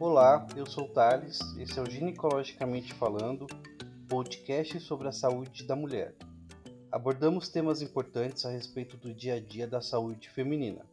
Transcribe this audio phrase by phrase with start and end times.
[0.00, 3.46] Olá, eu sou o Thales, esse é o Ginecologicamente Falando,
[4.08, 6.14] podcast sobre a saúde da mulher.
[6.90, 10.86] Abordamos temas importantes a respeito do dia a dia da saúde feminina.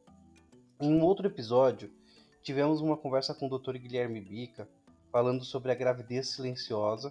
[0.78, 1.89] Em um outro episódio,
[2.43, 3.78] tivemos uma conversa com o Dr.
[3.78, 4.67] Guilherme Bica
[5.10, 7.10] falando sobre a gravidez silenciosa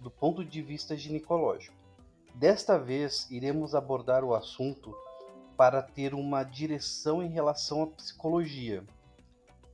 [0.00, 1.76] do ponto de vista ginecológico.
[2.34, 4.92] Desta vez, iremos abordar o assunto
[5.56, 8.82] para ter uma direção em relação à psicologia.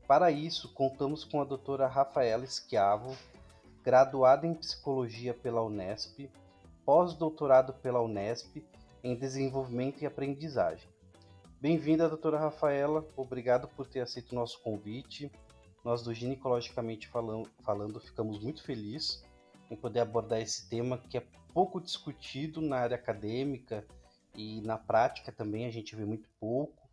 [0.06, 3.16] Para isso, contamos com a doutora Rafaela Schiavo,
[3.82, 6.30] graduada em psicologia pela Unesp,
[6.84, 8.62] pós-doutorado pela Unesp
[9.02, 10.86] em desenvolvimento e aprendizagem.
[11.58, 15.32] Bem-vinda, doutora Rafaela, obrigado por ter aceito o nosso convite.
[15.82, 19.24] Nós do Ginecologicamente falando, falando ficamos muito felizes
[19.70, 23.86] em poder abordar esse tema que é pouco discutido na área acadêmica
[24.34, 26.86] e na prática também a gente vê muito pouco.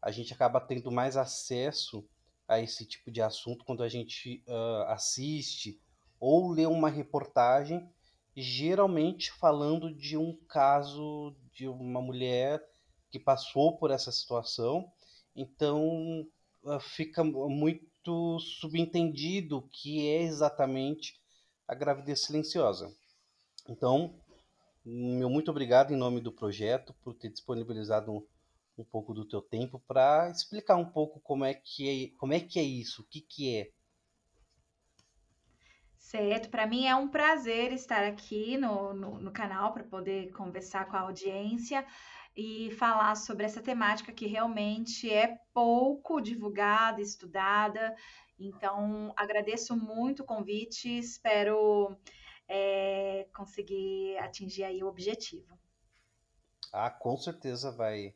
[0.00, 2.02] A gente acaba tendo mais acesso
[2.46, 5.80] a esse tipo de assunto quando a gente uh, assiste
[6.20, 7.88] ou lê uma reportagem,
[8.36, 12.62] geralmente falando de um caso de uma mulher
[13.10, 14.90] que passou por essa situação.
[15.34, 16.26] Então
[16.62, 21.20] uh, fica muito subentendido que é exatamente
[21.66, 22.94] a gravidez silenciosa.
[23.68, 24.14] Então,
[24.84, 28.26] meu muito obrigado em nome do projeto por ter disponibilizado
[28.76, 32.40] um, pouco do teu tempo para explicar um pouco como é que é, como é
[32.40, 33.70] que é isso, o que que é.
[35.96, 40.86] Certo, para mim é um prazer estar aqui no, no, no canal para poder conversar
[40.86, 41.84] com a audiência
[42.36, 47.96] e falar sobre essa temática que realmente é pouco divulgada, estudada.
[48.38, 51.96] Então, agradeço muito o convite, espero
[52.48, 55.58] é, conseguir atingir aí o objetivo.
[56.72, 58.14] Ah, com certeza vai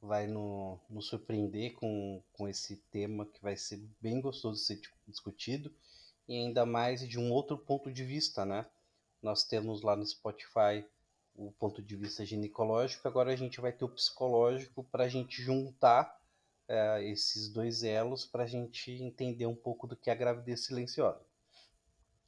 [0.00, 4.80] vai no, nos surpreender com, com esse tema que vai ser bem gostoso de ser
[5.06, 5.72] discutido
[6.28, 8.66] e ainda mais de um outro ponto de vista, né?
[9.22, 10.84] Nós temos lá no Spotify
[11.34, 15.40] o ponto de vista ginecológico, agora a gente vai ter o psicológico para a gente
[15.40, 16.20] juntar
[16.66, 20.64] é, esses dois elos para a gente entender um pouco do que é a gravidez
[20.64, 21.20] silenciosa.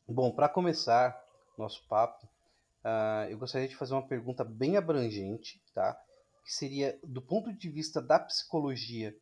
[0.09, 1.23] Bom, para começar
[1.57, 2.27] nosso papo,
[2.85, 6.01] uh, eu gostaria de fazer uma pergunta bem abrangente, tá?
[6.45, 9.17] Que seria, do ponto de vista da psicologia,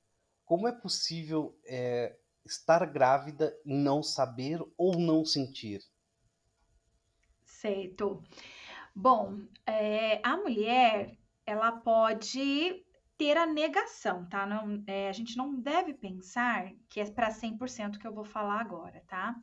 [0.44, 5.80] como é possível é, estar grávida e não saber ou não sentir?
[7.44, 8.22] Certo.
[8.94, 12.84] Bom, é, a mulher, ela pode
[13.16, 14.46] ter a negação, tá?
[14.46, 18.60] Não, é, a gente não deve pensar que é para 100% que eu vou falar
[18.60, 19.34] agora, tá?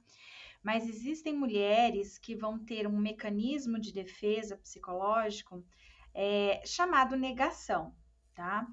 [0.65, 5.63] mas existem mulheres que vão ter um mecanismo de defesa psicológico
[6.15, 7.93] é, chamado negação,
[8.33, 8.65] tá?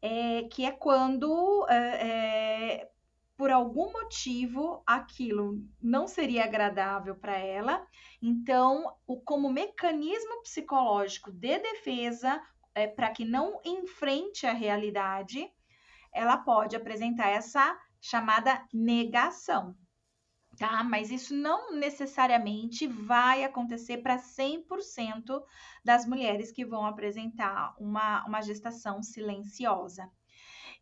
[0.00, 2.90] É, que é quando, é, é
[3.36, 7.84] por algum motivo, aquilo não seria agradável para ela,
[8.20, 12.40] então, o, como mecanismo psicológico de defesa,
[12.74, 15.50] é, para que não enfrente a realidade,
[16.12, 19.74] ela pode apresentar essa chamada negação,
[20.58, 20.82] tá?
[20.84, 25.42] Mas isso não necessariamente vai acontecer para 100%
[25.84, 30.10] das mulheres que vão apresentar uma, uma gestação silenciosa.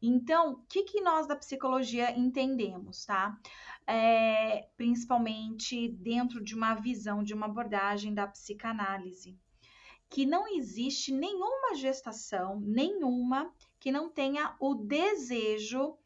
[0.03, 3.39] Então, o que, que nós da psicologia entendemos, tá?
[3.87, 9.39] É, principalmente dentro de uma visão, de uma abordagem da psicanálise,
[10.09, 15.97] que não existe nenhuma gestação, nenhuma, que não tenha o desejo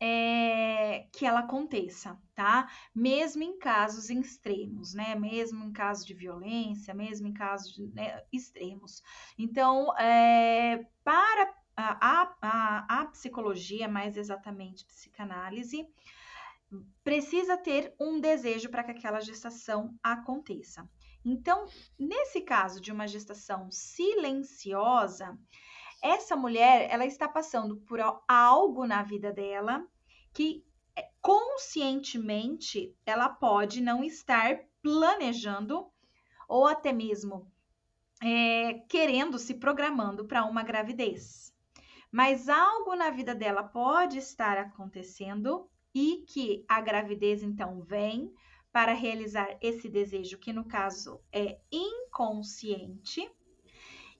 [0.00, 2.68] é, que ela aconteça, tá?
[2.94, 5.14] Mesmo em casos extremos, né?
[5.14, 9.02] Mesmo em casos de violência, mesmo em casos de, né, extremos.
[9.38, 15.86] Então, é, para a, a, a psicologia, mais exatamente psicanálise,
[17.04, 20.88] precisa ter um desejo para que aquela gestação aconteça.
[21.24, 21.66] Então,
[21.98, 25.36] nesse caso de uma gestação silenciosa,
[26.02, 29.86] essa mulher ela está passando por algo na vida dela
[30.32, 30.64] que
[30.94, 35.86] é, conscientemente ela pode não estar planejando
[36.48, 37.50] ou até mesmo
[38.22, 41.54] é, querendo se programando para uma gravidez.
[42.10, 48.32] Mas algo na vida dela pode estar acontecendo e que a gravidez então vem
[48.72, 53.26] para realizar esse desejo, que no caso é inconsciente,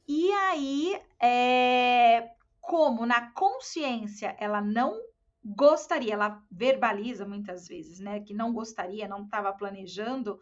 [0.08, 2.30] e aí, é,
[2.60, 5.00] como na consciência ela não
[5.44, 10.38] gostaria, ela verbaliza muitas vezes, né, que não gostaria, não estava planejando,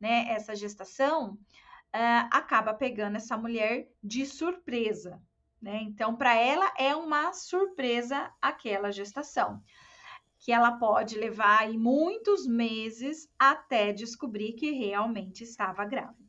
[0.00, 1.34] né, essa gestação,
[1.94, 5.22] uh, acaba pegando essa mulher de surpresa,
[5.60, 5.80] né?
[5.82, 9.62] Então, para ela é uma surpresa aquela gestação.
[10.40, 16.27] que ela pode levar aí muitos meses até descobrir que realmente estava grávida.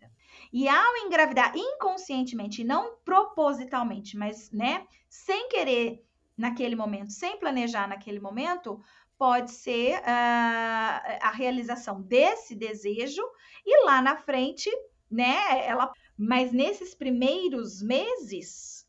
[0.52, 6.04] E ao engravidar inconscientemente, não propositalmente, mas né, sem querer
[6.36, 8.82] naquele momento, sem planejar naquele momento,
[9.18, 13.22] pode ser uh, a realização desse desejo
[13.66, 14.72] e lá na frente,
[15.12, 18.88] né, ela, mas nesses primeiros meses,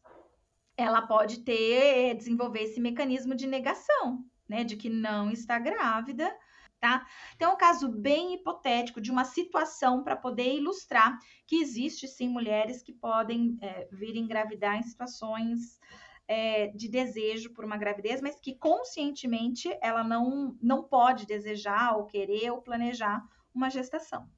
[0.76, 6.32] ela pode ter desenvolver esse mecanismo de negação, né, de que não está grávida,
[6.80, 7.06] tá?
[7.36, 12.28] Então, é um caso bem hipotético de uma situação para poder ilustrar que existe sim
[12.28, 15.78] mulheres que podem é, vir engravidar em situações
[16.26, 22.06] é, de desejo por uma gravidez, mas que conscientemente ela não, não pode desejar ou
[22.06, 23.22] querer ou planejar
[23.54, 24.28] uma gestação.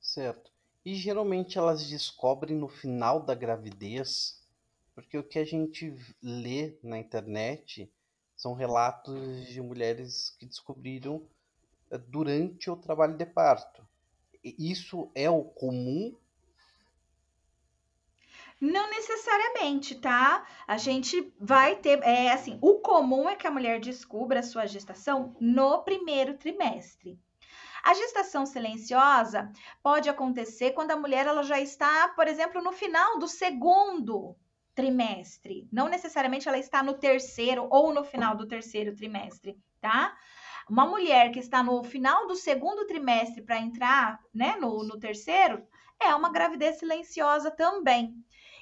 [0.00, 0.52] Certo.
[0.84, 4.44] E geralmente elas descobrem no final da gravidez,
[4.94, 7.90] porque o que a gente lê na internet
[8.42, 11.22] são relatos de mulheres que descobriram
[11.92, 13.86] eh, durante o trabalho de parto.
[14.42, 16.12] Isso é o comum
[18.60, 20.46] não necessariamente, tá?
[20.68, 24.66] A gente vai ter, é assim, o comum é que a mulher descubra a sua
[24.66, 27.18] gestação no primeiro trimestre.
[27.82, 29.50] A gestação silenciosa
[29.82, 34.36] pode acontecer quando a mulher ela já está, por exemplo, no final do segundo
[34.74, 35.68] trimestre.
[35.70, 40.16] Não necessariamente ela está no terceiro ou no final do terceiro trimestre, tá?
[40.68, 45.66] Uma mulher que está no final do segundo trimestre para entrar, né, no, no terceiro,
[46.00, 48.14] é uma gravidez silenciosa também.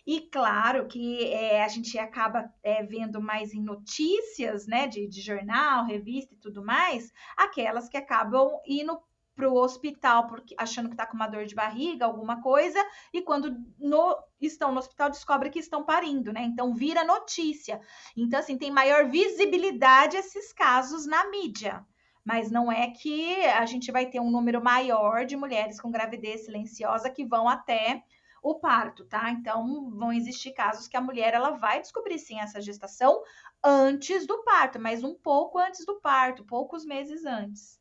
[0.06, 5.20] E claro que é, a gente acaba é, vendo mais em notícias, né, de, de
[5.20, 8.98] jornal, revista e tudo mais, aquelas que acabam indo
[9.34, 12.78] para o hospital porque achando que está com uma dor de barriga, alguma coisa,
[13.12, 16.42] e quando no, estão no hospital descobrem que estão parindo, né?
[16.42, 17.80] Então vira notícia.
[18.16, 21.84] Então, assim, tem maior visibilidade esses casos na mídia.
[22.24, 26.44] Mas não é que a gente vai ter um número maior de mulheres com gravidez
[26.44, 28.04] silenciosa que vão até
[28.42, 29.30] o parto, tá?
[29.30, 33.22] Então, vão existir casos que a mulher ela vai descobrir sim essa gestação
[33.62, 37.79] antes do parto, mas um pouco antes do parto, poucos meses antes.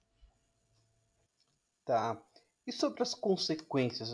[1.89, 2.21] Tá.
[2.68, 4.13] E sobre as consequências?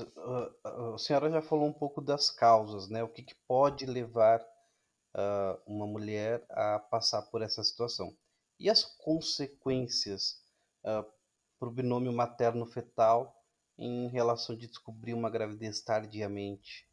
[0.64, 3.04] A senhora já falou um pouco das causas, né?
[3.04, 8.16] O que, que pode levar uh, uma mulher a passar por essa situação?
[8.58, 10.42] E as consequências
[10.86, 11.06] uh,
[11.60, 13.44] para o binômio materno-fetal
[13.78, 16.88] em relação de descobrir uma gravidez tardiamente?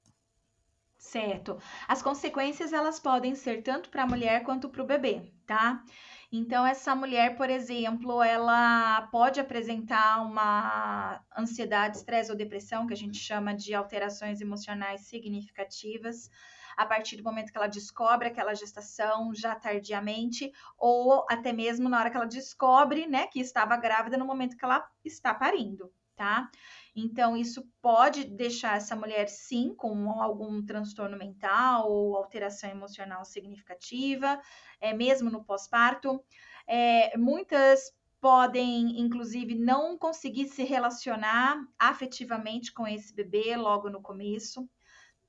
[0.98, 1.60] Certo.
[1.86, 5.84] As consequências elas podem ser tanto para a mulher quanto para o bebê, tá?
[6.32, 12.96] Então essa mulher, por exemplo, ela pode apresentar uma ansiedade, estresse ou depressão, que a
[12.96, 16.30] gente chama de alterações emocionais significativas
[16.74, 21.98] a partir do momento que ela descobre aquela gestação já tardiamente, ou até mesmo na
[21.98, 26.48] hora que ela descobre, né, que estava grávida no momento que ela está parindo tá?
[26.94, 34.40] Então, isso pode deixar essa mulher, sim, com algum transtorno mental ou alteração emocional significativa,
[34.80, 36.22] é, mesmo no pós-parto.
[36.64, 44.70] É, muitas podem, inclusive, não conseguir se relacionar afetivamente com esse bebê logo no começo.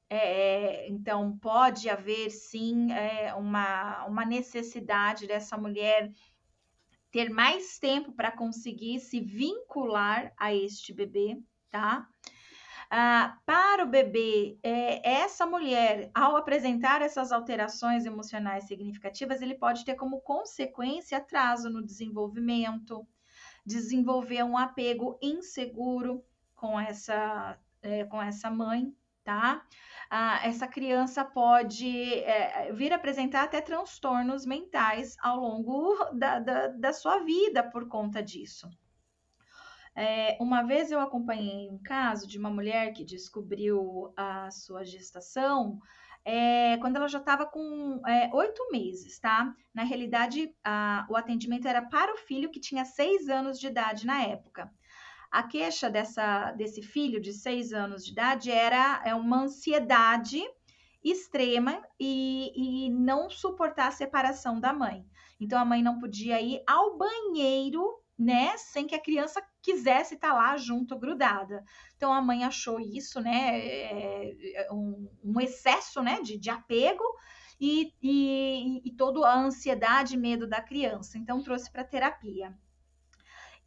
[0.08, 6.12] É, então, pode haver, sim, é, uma, uma necessidade dessa mulher
[7.14, 11.40] ter mais tempo para conseguir se vincular a este bebê,
[11.70, 12.10] tá?
[12.90, 19.86] Ah, para o bebê, é, essa mulher, ao apresentar essas alterações emocionais significativas, ele pode
[19.86, 23.08] ter como consequência atraso no desenvolvimento,
[23.64, 28.92] desenvolver um apego inseguro com essa, é, com essa mãe,
[29.24, 29.66] tá?
[30.10, 36.94] Ah, essa criança pode é, vir apresentar até transtornos mentais ao longo da, da, da
[36.94, 38.70] sua vida por conta disso.
[39.96, 45.80] É, uma vez eu acompanhei um caso de uma mulher que descobriu a sua gestação
[46.26, 49.54] é, quando ela já estava com é, oito meses, tá?
[49.74, 54.06] Na realidade, a, o atendimento era para o filho que tinha seis anos de idade
[54.06, 54.72] na época.
[55.34, 60.40] A queixa dessa, desse filho de seis anos de idade era é uma ansiedade
[61.04, 65.04] extrema e, e não suportar a separação da mãe.
[65.42, 67.84] Então a mãe não podia ir ao banheiro,
[68.16, 71.64] né, sem que a criança quisesse estar lá junto, grudada.
[71.98, 77.04] Então a mãe achou isso, né, é um, um, excesso, né, de, de apego
[77.60, 81.18] e, e, e toda a ansiedade e medo da criança.
[81.18, 82.56] Então trouxe para terapia.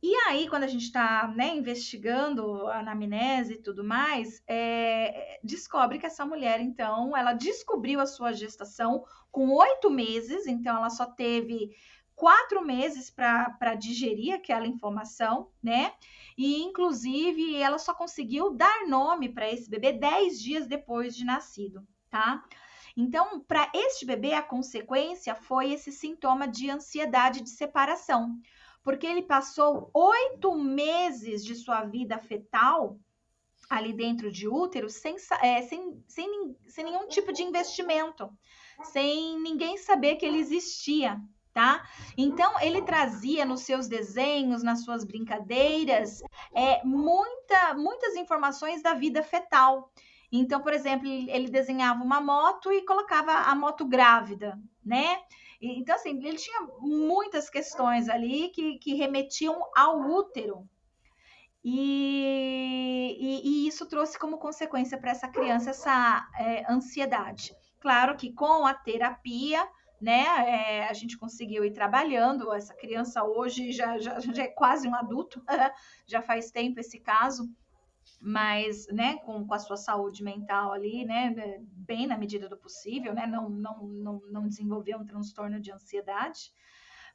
[0.03, 5.99] E aí, quando a gente está né, investigando a anamnese e tudo mais, é, descobre
[5.99, 11.07] que essa mulher, então, ela descobriu a sua gestação com oito meses, então ela só
[11.07, 11.71] teve
[12.15, 15.93] quatro meses para digerir aquela informação, né?
[16.37, 21.87] E, inclusive, ela só conseguiu dar nome para esse bebê dez dias depois de nascido,
[22.11, 22.43] tá?
[22.97, 28.39] Então, para este bebê, a consequência foi esse sintoma de ansiedade de separação,
[28.87, 32.97] porque ele passou oito meses de sua vida fetal
[33.69, 38.31] ali dentro de útero sem, é, sem, sem, sem nenhum tipo de investimento,
[38.85, 41.21] sem ninguém saber que ele existia,
[41.53, 41.85] tá?
[42.17, 46.23] Então ele trazia nos seus desenhos, nas suas brincadeiras,
[46.55, 49.91] é, muita, muitas informações da vida fetal.
[50.31, 55.19] Então, por exemplo, ele desenhava uma moto e colocava a moto grávida, né?
[55.61, 60.69] Então, assim, ele tinha muitas questões ali que, que remetiam ao útero.
[61.65, 67.55] E, e, e isso trouxe como consequência para essa criança essa é, ansiedade.
[67.81, 69.67] Claro que com a terapia,
[70.01, 72.53] né, é, a gente conseguiu ir trabalhando.
[72.53, 75.43] Essa criança hoje já, já, já é quase um adulto,
[76.07, 77.51] já faz tempo esse caso
[78.21, 83.15] mas, né, com, com a sua saúde mental ali, né, bem na medida do possível,
[83.15, 86.53] né, não, não, não, não desenvolveu um transtorno de ansiedade,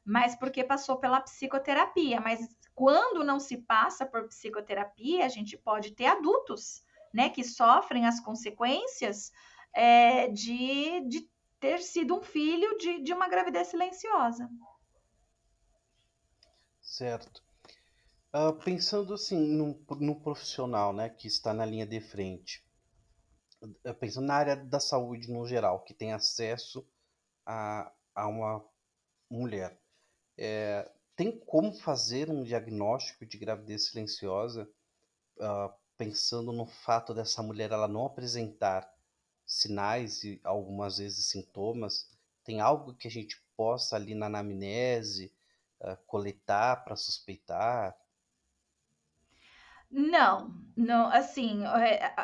[0.04, 2.20] mas porque passou pela psicoterapia.
[2.20, 8.06] Mas quando não se passa por psicoterapia, a gente pode ter adultos, né, que sofrem
[8.06, 9.32] as consequências
[9.74, 11.28] é, de, de
[11.60, 14.48] ter sido um filho de, de uma gravidez silenciosa.
[16.80, 17.42] Certo.
[18.34, 19.74] Uh, pensando assim no,
[20.20, 22.64] profissional, né, que está na linha de frente,
[23.60, 26.82] uh, pensando na área da saúde no geral, que tem acesso
[27.44, 28.64] a, a uma
[29.28, 29.78] mulher,
[30.38, 34.66] é, tem como fazer um diagnóstico de gravidez silenciosa,
[35.36, 38.90] uh, pensando no fato dessa mulher ela não apresentar
[39.44, 42.08] sinais e algumas vezes sintomas?
[42.42, 45.30] Tem algo que a gente possa ali na anamnese
[46.06, 47.94] coletar para suspeitar?
[49.92, 52.14] Não, não, assim, é,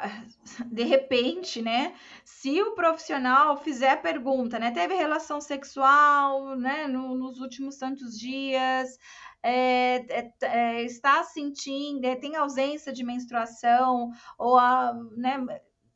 [0.73, 1.95] de repente, né?
[2.25, 4.71] Se o profissional fizer a pergunta, né?
[4.71, 6.87] Teve relação sexual, né?
[6.87, 8.99] No, nos últimos tantos dias,
[9.43, 15.45] é, é, é está sentindo, é, tem ausência de menstruação, ou a né,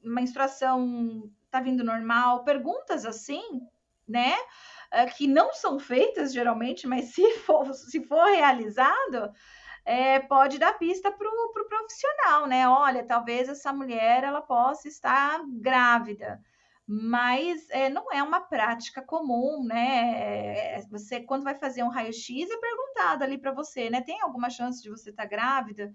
[0.04, 3.62] menstruação está vindo normal, perguntas assim,
[4.06, 4.34] né?
[4.90, 9.32] É, que não são feitas geralmente, mas se for, se for realizado
[9.84, 12.68] é, pode dar pista para o pro profissional, né?
[12.68, 16.40] Olha, talvez essa mulher ela possa estar grávida,
[16.86, 20.76] mas é, não é uma prática comum, né?
[20.78, 24.00] É, você, quando vai fazer um raio-x, é perguntado ali para você, né?
[24.00, 25.92] Tem alguma chance de você estar grávida?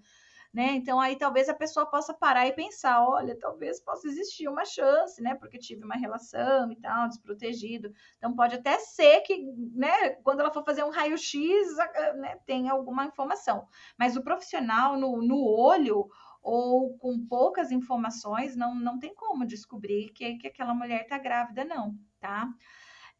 [0.52, 0.72] Né?
[0.72, 5.22] Então aí talvez a pessoa possa parar e pensar, olha, talvez possa existir uma chance,
[5.22, 5.34] né?
[5.34, 7.92] Porque tive uma relação e tal, desprotegido.
[8.16, 9.36] Então pode até ser que,
[9.74, 11.76] né, quando ela for fazer um raio-x,
[12.16, 13.66] né, tenha alguma informação.
[13.98, 16.08] Mas o profissional no, no olho
[16.42, 21.64] ou com poucas informações, não, não tem como descobrir que, que aquela mulher está grávida,
[21.64, 22.48] não, tá?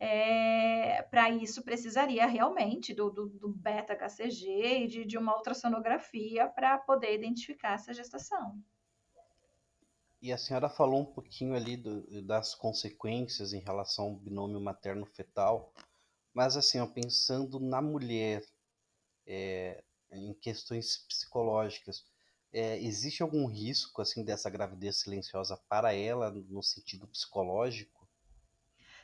[0.01, 0.58] É,
[1.11, 7.15] para isso precisaria realmente do, do, do beta-HCG e de, de uma ultrassonografia para poder
[7.15, 8.61] identificar essa gestação.
[10.21, 15.73] E a senhora falou um pouquinho ali do, das consequências em relação ao binômio materno-fetal,
[16.35, 18.45] mas assim, ó, pensando na mulher,
[19.27, 22.05] é, em questões psicológicas,
[22.53, 27.98] é, existe algum risco assim dessa gravidez silenciosa para ela no sentido psicológico?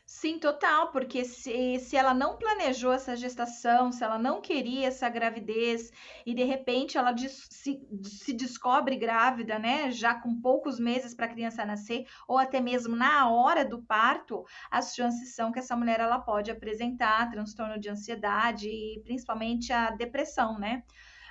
[0.06, 5.08] Sim, total, porque se, se ela não planejou essa gestação, se ela não queria essa
[5.08, 5.90] gravidez
[6.26, 11.28] e de repente ela se, se descobre grávida, né, já com poucos meses para a
[11.30, 16.00] criança nascer, ou até mesmo na hora do parto, as chances são que essa mulher
[16.00, 20.82] ela pode apresentar transtorno de ansiedade e principalmente a depressão, né?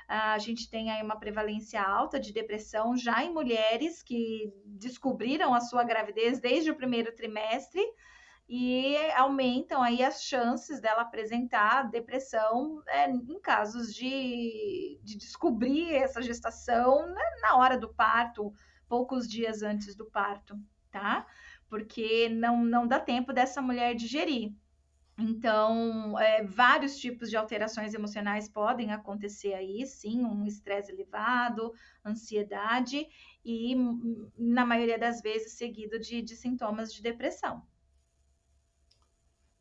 [0.07, 5.61] A gente tem aí uma prevalência alta de depressão já em mulheres que descobriram a
[5.61, 7.81] sua gravidez desde o primeiro trimestre
[8.47, 16.21] e aumentam aí as chances dela apresentar depressão é, em casos de, de descobrir essa
[16.21, 18.53] gestação né, na hora do parto,
[18.87, 20.59] poucos dias antes do parto,
[20.91, 21.25] tá?
[21.69, 24.53] Porque não, não dá tempo dessa mulher digerir.
[25.17, 31.71] Então, é, vários tipos de alterações emocionais podem acontecer aí, sim, um estresse elevado,
[32.03, 33.07] ansiedade
[33.45, 33.75] e,
[34.37, 37.63] na maioria das vezes, seguido de, de sintomas de depressão.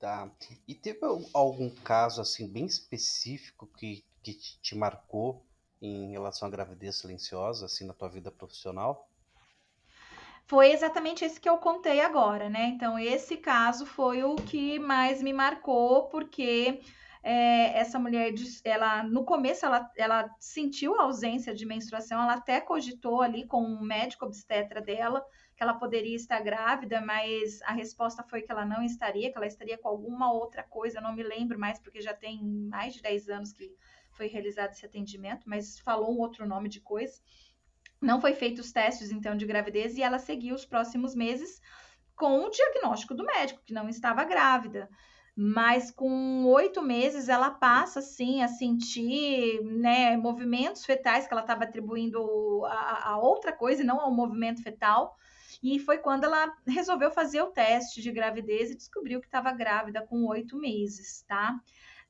[0.02, 0.28] Tá.
[0.66, 0.98] E teve
[1.32, 5.46] algum caso assim bem específico que, que te marcou
[5.80, 9.08] em relação à gravidez silenciosa, assim, na tua vida profissional?
[10.44, 12.64] Foi exatamente esse que eu contei agora, né?
[12.64, 16.80] Então, esse caso foi o que mais me marcou, porque
[17.22, 22.60] é, essa mulher, ela no começo, ela, ela sentiu a ausência de menstruação, ela até
[22.60, 25.24] cogitou ali com o médico obstetra dela
[25.56, 29.46] que ela poderia estar grávida, mas a resposta foi que ela não estaria, que ela
[29.46, 33.28] estaria com alguma outra coisa, não me lembro mais, porque já tem mais de 10
[33.28, 33.74] anos que
[34.12, 37.20] foi realizado esse atendimento, mas falou um outro nome de coisa.
[38.00, 41.60] Não foi feito os testes, então, de gravidez, e ela seguiu os próximos meses
[42.16, 44.88] com o diagnóstico do médico, que não estava grávida
[45.34, 51.64] mas com oito meses ela passa assim a sentir né, movimentos fetais que ela estava
[51.64, 55.16] atribuindo a, a, outra coisa e não ao movimento fetal.
[55.62, 60.04] E foi quando ela resolveu fazer o teste de gravidez e descobriu que estava grávida
[60.04, 61.58] com oito meses, tá?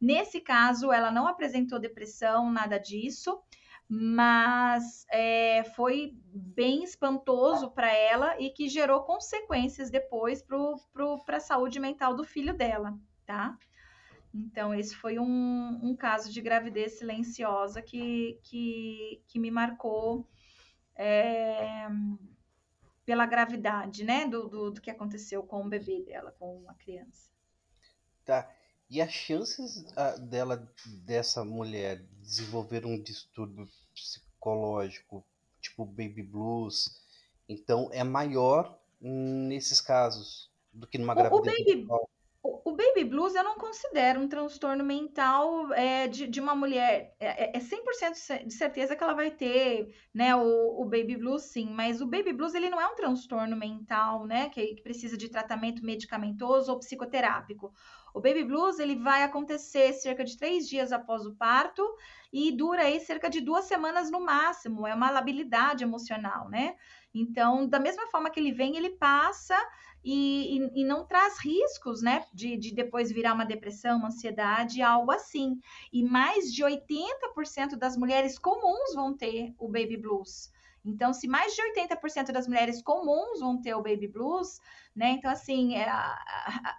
[0.00, 3.40] Nesse caso, ela não apresentou depressão, nada disso,
[3.88, 11.78] mas é, foi bem espantoso para ela e que gerou consequências depois para a saúde
[11.78, 13.56] mental do filho dela, tá?
[14.34, 20.26] Então, esse foi um, um caso de gravidez silenciosa que, que, que me marcou
[20.96, 21.86] é,
[23.04, 24.26] pela gravidade, né?
[24.26, 27.30] Do, do, do, que aconteceu com o bebê dela, com a criança.
[28.24, 28.48] Tá.
[28.88, 30.70] E as chances uh, dela,
[31.04, 35.24] dessa mulher, desenvolver um distúrbio psicológico,
[35.60, 37.00] tipo baby blues,
[37.48, 41.40] então é maior nesses casos do que numa gravidez.
[41.40, 41.86] O baby
[43.30, 47.14] eu não considero um transtorno mental é, de, de, uma mulher.
[47.20, 51.42] É, é 100% é de certeza que ela vai ter né, o, o, baby blues,
[51.42, 51.68] sim.
[51.70, 54.48] Mas o baby blues ele não é um transtorno mental, né?
[54.48, 57.72] Que, que precisa de tratamento medicamentoso ou psicoterápico.
[58.14, 61.82] O baby blues ele vai acontecer cerca de três dias após o parto
[62.32, 64.86] e dura aí cerca de duas semanas no máximo.
[64.86, 66.76] É uma labilidade emocional, né?
[67.14, 69.56] Então, da mesma forma que ele vem, ele passa
[70.04, 74.82] e, e, e não traz riscos, né, de, de depois virar uma depressão, uma ansiedade,
[74.82, 75.60] algo assim.
[75.92, 80.50] E mais de 80% das mulheres comuns vão ter o baby blues.
[80.84, 84.60] Então, se mais de 80% das mulheres comuns vão ter o baby blues,
[84.94, 85.10] né?
[85.10, 85.86] Então, assim, é,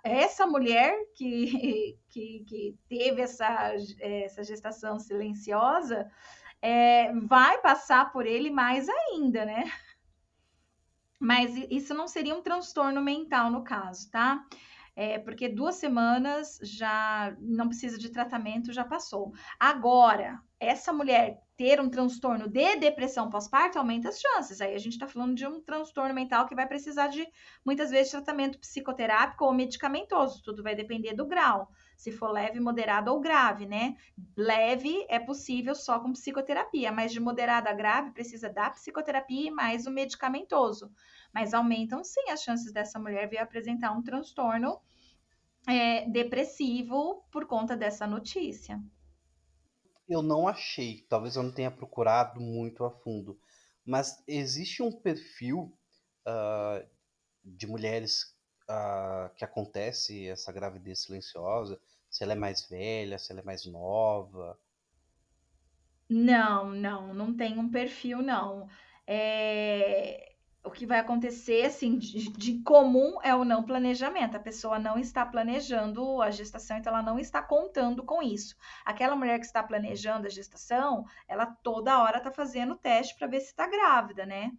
[0.03, 6.09] essa mulher que, que, que teve essa, essa gestação silenciosa
[6.61, 9.71] é, vai passar por ele mais ainda, né?
[11.19, 14.45] Mas isso não seria um transtorno mental no caso, tá?
[14.95, 19.33] É, porque duas semanas já não precisa de tratamento, já passou.
[19.59, 24.59] Agora, essa mulher ter um transtorno de depressão pós-parto aumenta as chances.
[24.59, 27.27] Aí a gente está falando de um transtorno mental que vai precisar de
[27.65, 30.41] muitas vezes tratamento psicoterápico ou medicamentoso.
[30.43, 31.69] Tudo vai depender do grau.
[31.95, 33.95] Se for leve, moderado ou grave, né?
[34.35, 39.51] Leve é possível só com psicoterapia, mas de moderado a grave precisa da psicoterapia e
[39.51, 40.91] mais o medicamentoso
[41.33, 44.79] mas aumentam sim as chances dessa mulher vir apresentar um transtorno
[45.67, 48.79] é, depressivo por conta dessa notícia.
[50.13, 53.39] Eu não achei, talvez eu não tenha procurado muito a fundo,
[53.85, 55.75] mas existe um perfil
[56.27, 56.87] uh,
[57.43, 58.35] de mulheres
[58.69, 63.65] uh, que acontece essa gravidez silenciosa, se ela é mais velha, se ela é mais
[63.65, 64.57] nova?
[66.07, 68.69] Não, não, não tem um perfil, não.
[69.07, 70.32] É,
[70.63, 74.37] o que vai acontecer, assim, de, de, comum é o não planejamento.
[74.37, 78.55] A pessoa não está planejando a gestação, então ela não está contando com isso.
[78.85, 83.41] Aquela mulher que está planejando a gestação, ela toda hora está fazendo teste para ver
[83.41, 84.51] se está grávida, né?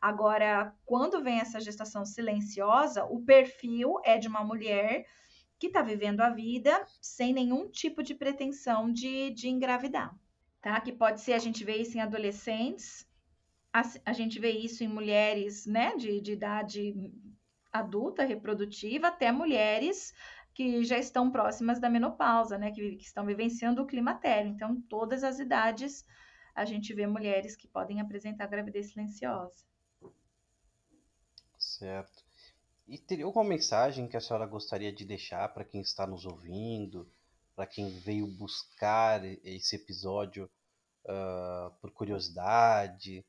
[0.00, 5.06] Agora, quando vem essa gestação silenciosa, o perfil é de uma mulher
[5.60, 10.12] que está vivendo a vida sem nenhum tipo de pretensão de, de engravidar,
[10.60, 10.80] tá?
[10.80, 13.06] Que pode ser, a gente vê isso em adolescentes,
[13.72, 17.12] a, a gente vê isso em mulheres né, de, de idade
[17.72, 20.12] adulta, reprodutiva, até mulheres
[20.54, 24.50] que já estão próximas da menopausa, né, que, que estão vivenciando o climatério.
[24.50, 26.04] Então, todas as idades,
[26.54, 29.64] a gente vê mulheres que podem apresentar gravidez silenciosa.
[31.56, 32.22] Certo.
[32.86, 37.10] E teria alguma mensagem que a senhora gostaria de deixar para quem está nos ouvindo,
[37.56, 40.50] para quem veio buscar esse episódio
[41.04, 43.24] uh, por curiosidade,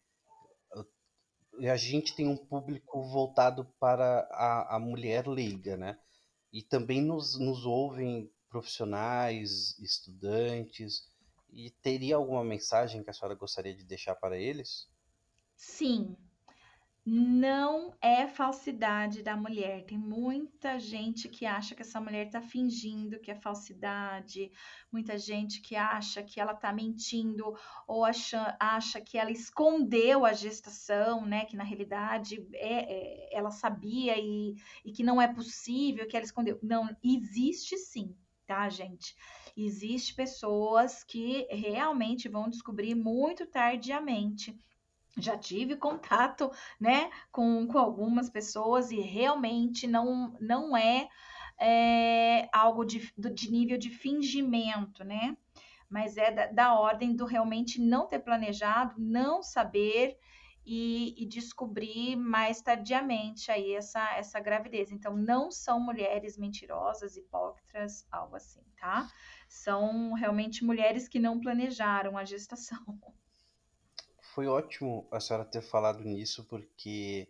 [1.61, 5.97] a gente tem um público voltado para a, a mulher leiga, né?
[6.51, 11.11] E também nos, nos ouvem profissionais, estudantes.
[11.51, 14.87] E teria alguma mensagem que a senhora gostaria de deixar para eles?
[15.55, 16.15] Sim,
[17.05, 19.83] não é falsidade da mulher.
[19.83, 24.49] Tem muita gente que acha que essa mulher está fingindo que é falsidade,
[24.91, 27.53] muita gente que acha que ela está mentindo
[27.85, 31.43] ou acha, acha que ela escondeu a gestação, né?
[31.45, 36.25] Que na realidade é, é ela sabia e, e que não é possível que ela
[36.25, 36.57] escondeu.
[36.63, 38.15] Não, existe sim.
[38.45, 38.55] Tá?
[38.55, 39.15] tá, gente?
[39.55, 44.57] Existem pessoas que realmente vão descobrir muito tardiamente
[45.17, 51.07] já tive contato, né, com, com algumas pessoas e realmente não, não é,
[51.59, 55.37] é algo de, de nível de fingimento, né?
[55.89, 60.17] Mas é da, da ordem do realmente não ter planejado, não saber
[60.65, 64.91] e, e, descobrir mais tardiamente aí essa, essa gravidez.
[64.91, 69.07] Então, não são mulheres mentirosas, hipócritas, algo assim, tá?
[69.47, 72.79] São realmente mulheres que não planejaram a gestação.
[74.33, 77.29] foi ótimo a senhora ter falado nisso, porque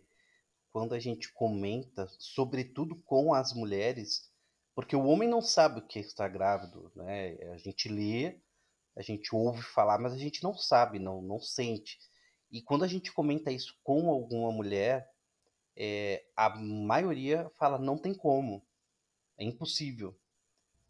[0.72, 4.32] quando a gente comenta, sobretudo com as mulheres,
[4.74, 7.36] porque o homem não sabe o que está grávido, né?
[7.52, 8.40] A gente lê,
[8.96, 11.98] a gente ouve falar, mas a gente não sabe, não, não sente.
[12.50, 15.08] E quando a gente comenta isso com alguma mulher,
[15.76, 18.66] é, a maioria fala não tem como,
[19.36, 20.16] é impossível.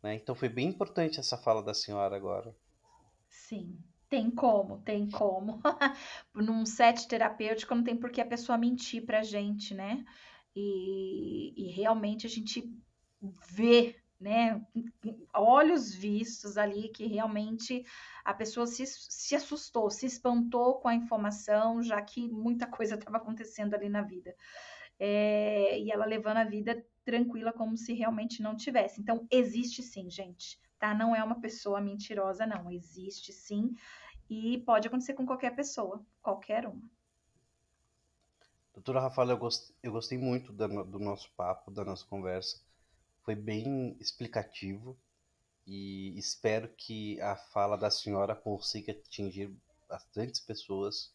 [0.02, 0.14] Né?
[0.14, 2.54] Então foi bem importante essa fala da senhora agora.
[3.28, 3.78] Sim,
[4.14, 5.60] tem como, tem como.
[6.32, 10.04] Num set terapêutico não tem por que a pessoa mentir pra gente, né?
[10.54, 12.72] E, e realmente a gente
[13.50, 14.64] vê, né?
[15.34, 17.84] Olhos vistos ali que realmente
[18.24, 23.16] a pessoa se, se assustou, se espantou com a informação, já que muita coisa estava
[23.16, 24.32] acontecendo ali na vida.
[24.96, 29.00] É, e ela levando a vida tranquila como se realmente não tivesse.
[29.00, 30.94] Então, existe sim, gente, tá?
[30.94, 32.70] Não é uma pessoa mentirosa, não.
[32.70, 33.74] Existe sim.
[34.28, 36.90] E pode acontecer com qualquer pessoa, qualquer uma.
[38.72, 42.60] Doutora Rafaela, eu, gost, eu gostei muito da, do nosso papo, da nossa conversa.
[43.22, 44.96] Foi bem explicativo
[45.66, 49.54] e espero que a fala da senhora consiga atingir
[49.88, 51.12] bastantes pessoas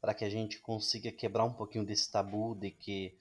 [0.00, 3.16] para que a gente consiga quebrar um pouquinho desse tabu de que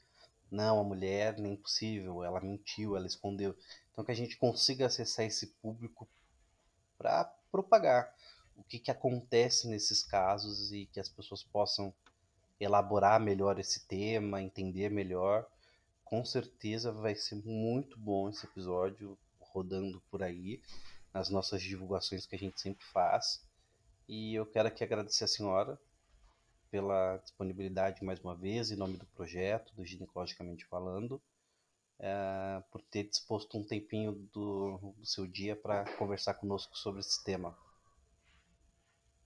[0.50, 3.56] não, a mulher nem possível, ela mentiu, ela escondeu.
[3.92, 6.08] Então que a gente consiga acessar esse público
[6.98, 8.14] para propagar
[8.60, 11.94] o que, que acontece nesses casos e que as pessoas possam
[12.60, 15.48] elaborar melhor esse tema, entender melhor.
[16.04, 20.62] Com certeza vai ser muito bom esse episódio rodando por aí,
[21.14, 23.42] nas nossas divulgações que a gente sempre faz.
[24.08, 25.80] E eu quero aqui agradecer a senhora
[26.70, 31.22] pela disponibilidade mais uma vez, em nome do projeto, do Ginecologicamente Falando,
[31.98, 37.24] é, por ter disposto um tempinho do, do seu dia para conversar conosco sobre esse
[37.24, 37.58] tema.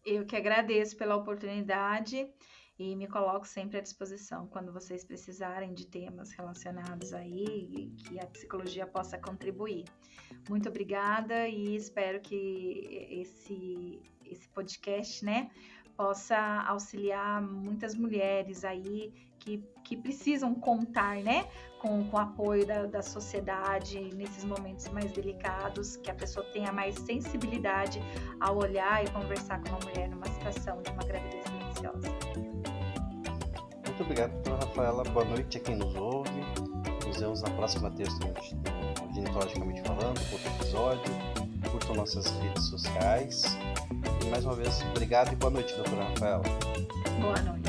[0.06, 2.28] Eu que agradeço pela oportunidade
[2.78, 8.26] e me coloco sempre à disposição quando vocês precisarem de temas relacionados aí que a
[8.28, 9.86] psicologia possa contribuir.
[10.50, 15.52] Muito obrigada e espero que esse esse podcast, né,
[15.95, 21.45] possa auxiliar muitas mulheres aí que, que precisam contar, né,
[21.79, 26.71] com, com o apoio da, da sociedade nesses momentos mais delicados, que a pessoa tenha
[26.71, 28.01] mais sensibilidade
[28.39, 32.10] ao olhar e conversar com uma mulher numa situação de uma gravidez silenciosa.
[33.86, 35.03] Muito obrigado, doutora Rafaela.
[35.03, 36.32] Boa noite a quem nos ouve.
[37.06, 38.17] Nos vemos na próxima terça
[39.13, 41.13] Ginecologicamente Falando, outro episódio.
[41.69, 43.43] Curtam nossas redes sociais.
[44.34, 46.43] Mais uma vez, obrigado e boa noite, doutora Rafaela.
[47.22, 47.62] Boa noite.